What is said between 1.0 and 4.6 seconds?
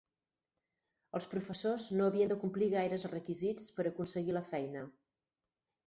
Els professors no havien de complir gaires requisits per aconseguir la